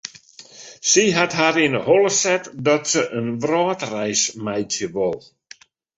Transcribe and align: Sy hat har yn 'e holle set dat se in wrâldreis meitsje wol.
Sy 0.91 1.03
hat 1.17 1.33
har 1.39 1.55
yn 1.65 1.77
'e 1.77 1.81
holle 1.87 2.11
set 2.21 2.43
dat 2.65 2.83
se 2.91 3.01
in 3.17 3.27
wrâldreis 3.43 4.21
meitsje 4.43 4.87
wol. 4.95 5.19